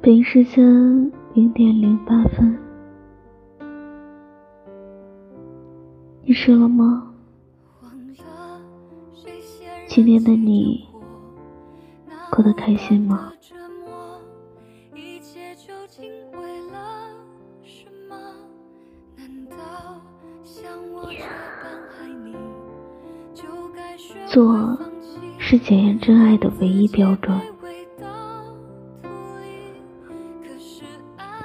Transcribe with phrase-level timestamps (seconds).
[0.00, 2.58] 北京时间零点零八分，
[6.24, 7.14] 你睡了吗？
[9.86, 10.88] 今天的你
[12.32, 13.32] 过得开心吗？
[24.32, 24.78] 做
[25.36, 27.38] 是检验真爱的唯一标准。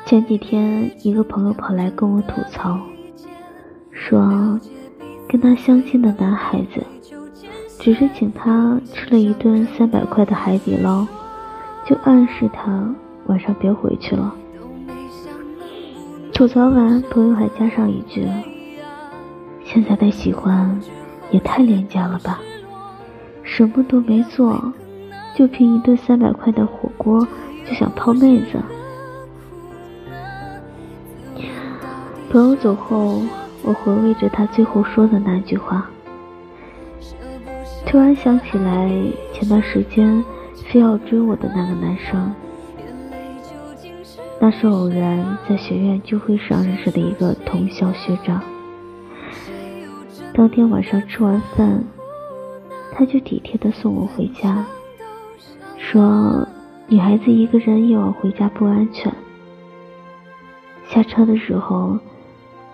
[0.06, 2.80] 前几天，一个朋友跑来跟我吐槽，
[3.92, 4.58] 说
[5.28, 6.82] 跟他相亲的男孩子，
[7.78, 11.06] 只是请他吃了一顿三百块的海底捞，
[11.86, 14.34] 就暗示他晚上别回去了。
[16.34, 18.26] 吐槽完，朋友还加上一句
[19.66, 20.80] ：“现在的喜欢
[21.32, 22.40] 也太廉价了吧，
[23.58, 24.72] 什么都没做，
[25.34, 27.28] 就凭一顿三百块的火锅
[27.66, 28.62] 就想泡妹子。”
[32.30, 33.24] 朋友走后，
[33.64, 35.90] 我回味着他最后说的那句话，
[37.88, 38.92] 突然想起来
[39.34, 40.24] 前段时间
[40.72, 42.32] 非要追我的那个男生。
[44.40, 48.40] 那是偶然在学院聚会上认识的一个同校学长。
[50.36, 51.84] 当天晚上吃完饭，
[52.92, 54.66] 他就体贴的送我回家，
[55.78, 56.48] 说
[56.88, 59.14] 女孩子一个人夜晚回家不安全。
[60.90, 61.98] 下车的时候。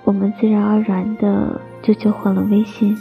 [0.05, 2.93] 我们自然而然的就交换了微信。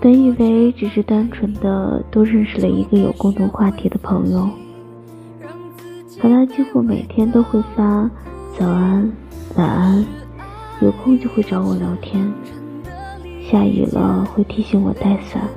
[0.00, 4.48] 本以为只是单纯的多认识了一个有共同话题的朋友，
[6.20, 8.08] 可他几乎每天都会发
[8.56, 9.10] 早安、
[9.56, 10.06] 晚安，
[10.80, 12.32] 有空就会找我聊天，
[13.50, 15.48] 下雨了会提醒我带伞，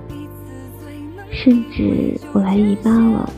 [1.30, 3.30] 甚至我来姨妈了，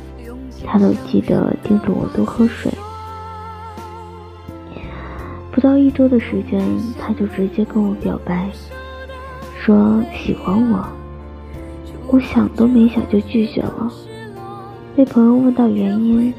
[0.63, 2.71] 他都记得叮嘱我多喝水。
[5.51, 6.63] 不到一周的时间，
[6.99, 8.47] 他就直接跟我表白，
[9.59, 10.85] 说喜欢我。
[12.09, 13.91] 我想都没想就拒绝了。
[14.95, 16.31] 被朋友问到原因，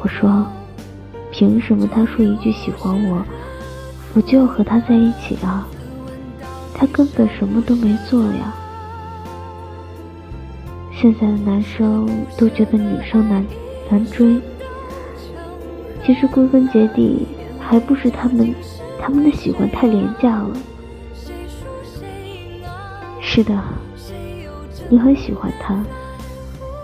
[0.00, 0.46] 我说：
[1.32, 3.20] 凭什么他说一句喜欢我，
[4.14, 5.66] 我就要和他在一起啊？
[6.82, 8.52] 他根本什么都没做呀。
[10.92, 13.46] 现在的男生都觉得女生难
[13.88, 14.40] 难追，
[16.04, 17.24] 其实归根结底。
[17.60, 18.52] 还不是他们，
[19.00, 20.50] 他们的喜欢太廉价了。
[23.20, 23.56] 是的，
[24.90, 25.80] 你很喜欢他，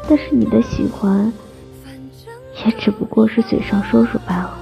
[0.08, 1.30] 但是你的喜欢
[2.64, 4.57] 也只不过是嘴上说说罢了。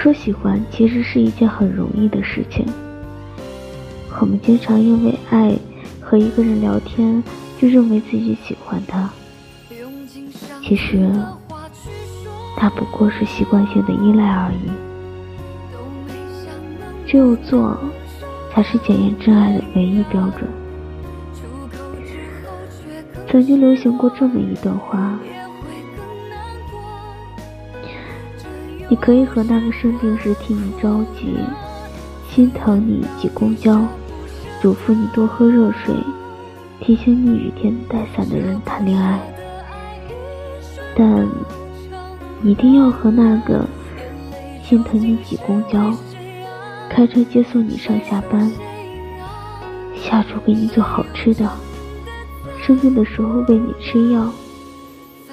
[0.00, 2.64] 说喜欢其实是一件很容易的事情，
[4.18, 5.54] 我们经常因为爱
[6.00, 7.22] 和一个人聊天，
[7.58, 9.10] 就认为自己喜欢他，
[10.62, 11.06] 其实。
[12.56, 14.70] 他不过是习惯性的依赖而已。
[17.06, 17.78] 只有做，
[18.52, 20.48] 才是检验真爱的唯一标准。
[23.30, 25.18] 曾经流行过这么一段话：
[28.90, 31.38] 你可以和那个生病时替你着急、
[32.28, 33.86] 心疼你挤公交、
[34.60, 35.94] 嘱咐你多喝热水、
[36.80, 39.18] 提醒你雨天带伞的人谈恋爱，
[40.94, 41.26] 但。
[42.42, 43.68] 一定要和那个
[44.64, 45.94] 心疼你挤公交、
[46.88, 48.50] 开车接送你上下班、
[49.94, 51.46] 下厨给你做好吃的、
[52.58, 54.32] 生病的时候喂你吃药、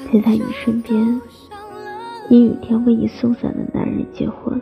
[0.06, 1.22] 陪在你身边、
[2.30, 4.60] 阴雨天为你送伞的男人结婚。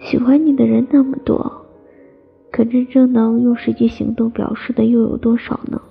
[0.00, 1.66] 喜欢你的人那么多，
[2.50, 5.82] 可真正能用实际行动表示的又有多少呢？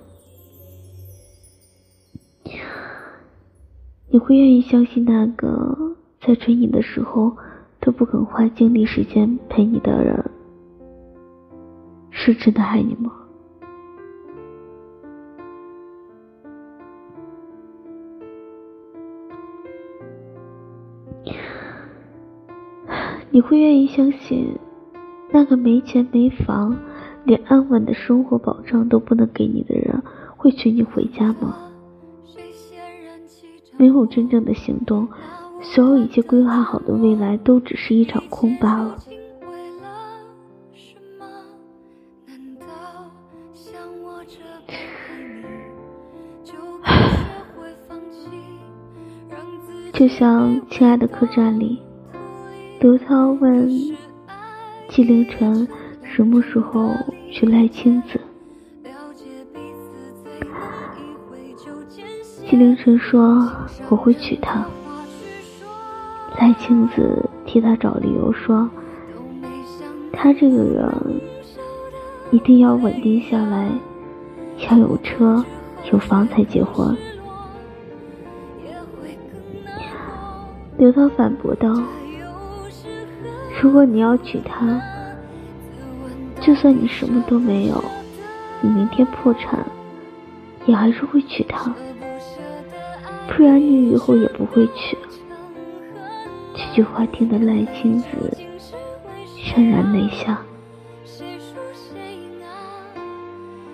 [4.09, 7.37] 你会愿意相信那个在追你的时候
[7.79, 10.31] 都不肯花精力时间陪你的人
[12.09, 13.13] 是真的爱你吗？
[23.39, 24.59] 你会愿意相信
[25.31, 26.77] 那个没钱没房，
[27.23, 30.03] 连安稳的生活保障都不能给你的人，
[30.35, 31.55] 会娶你回家吗？
[33.77, 35.07] 没有真正的行动，
[35.61, 38.97] 所有已经规划好的未来都只是一场空罢了。
[49.93, 51.81] 就像亲爱的客栈里。
[52.79, 53.69] 刘涛问
[54.87, 55.67] 纪凌尘
[56.01, 56.95] 什么时候
[57.29, 58.17] 娶赖青子。
[62.49, 63.45] 纪凌尘说
[63.91, 64.65] ：“我会娶她。”
[66.39, 68.69] 赖青子替他找理由说
[70.13, 70.89] ：“他这个人
[72.31, 73.69] 一定要稳定下来，
[74.71, 75.43] 要有车
[75.91, 76.95] 有房才结婚。”
[80.79, 81.75] 刘涛反驳道
[83.61, 84.81] ：“如果你要娶她，
[86.39, 87.83] 就算你什么都没有，
[88.61, 89.65] 你明天破产，
[90.65, 91.73] 也还是会娶她。
[93.27, 94.97] 不然你以后也不会娶。”
[96.55, 98.07] 这句话听得赖青子
[99.37, 100.39] 潸然泪下。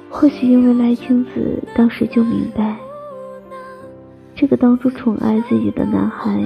[0.09, 2.75] 或许因为赖青子当时就明白，
[4.35, 6.43] 这个当初宠爱自己的男孩。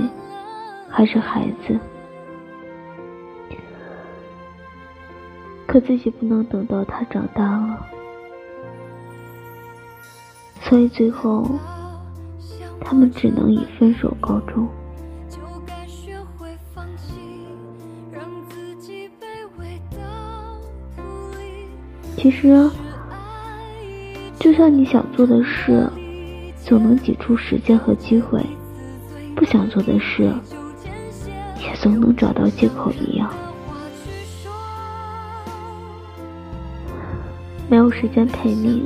[0.92, 1.80] 还是孩子，
[5.72, 7.86] 可自己不能等到他长大了，
[10.62, 11.48] 所以最后
[12.82, 14.68] 他们只能以分手告终。
[22.18, 22.68] 其实，
[24.40, 25.88] 就算你想做的事，
[26.66, 28.42] 总能挤出时间和机会；
[29.36, 30.34] 不想做的事。
[31.62, 33.32] 也总能找到借口一样，
[37.70, 38.84] 没有时间陪你，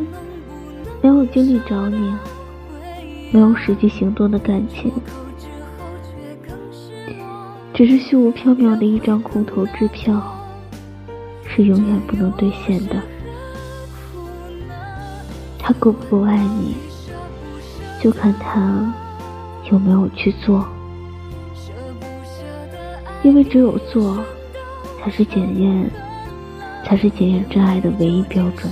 [1.01, 2.13] 没有精力找你，
[3.31, 4.91] 没有实际行动的感情，
[7.73, 10.21] 只是虚无缥缈的一张空头支票，
[11.45, 12.97] 是永远不能兑现的。
[15.57, 16.75] 他够不够爱你，
[18.01, 18.93] 就看他
[19.71, 20.67] 有没有去做。
[23.23, 24.21] 因为只有做，
[24.99, 25.89] 才是检验，
[26.85, 28.71] 才是检验真爱的唯一标准。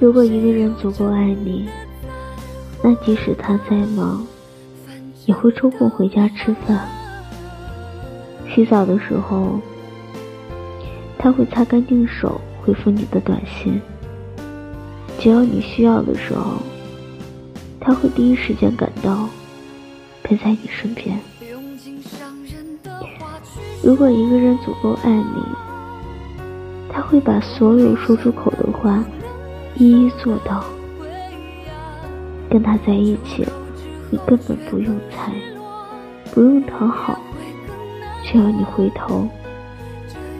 [0.00, 1.68] 如果一个人足够爱你，
[2.82, 4.24] 那即使他再忙，
[5.26, 6.88] 也会抽空回家吃饭。
[8.54, 9.60] 洗澡的时候，
[11.18, 13.80] 他会擦干净手回复你的短信。
[15.18, 16.58] 只要你需要的时候，
[17.80, 19.28] 他会第一时间赶到。
[20.20, 21.18] 陪在你身边。
[23.88, 25.42] 如果一个人足够爱你，
[26.90, 29.02] 他会把所有说出口的话
[29.76, 30.62] 一一做到。
[32.50, 33.48] 跟他在一起，
[34.10, 35.32] 你根本不用猜，
[36.34, 37.18] 不用讨好，
[38.26, 39.26] 只要你回头，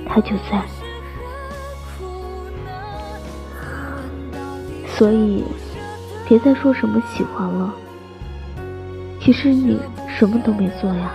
[0.04, 0.62] 他就在。
[4.86, 5.42] 所以，
[6.28, 7.74] 别再说什么喜欢了。
[9.18, 11.10] 其实你什么都没做呀，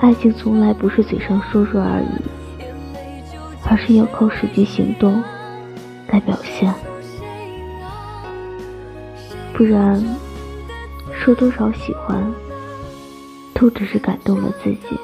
[0.00, 2.06] 爱情从来不是嘴上说说而已，
[3.68, 5.22] 而是要靠实际行动
[6.08, 6.72] 来表现，
[9.52, 10.02] 不然
[11.12, 12.32] 说多少喜欢，
[13.52, 14.98] 都只是感动了自己。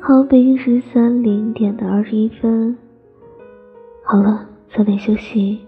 [0.00, 2.76] 好，北京时三零点的二十一分，
[4.04, 5.64] 好了，早点休息，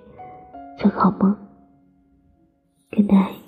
[0.77, 1.37] 做个好梦。
[2.91, 3.42] Good night.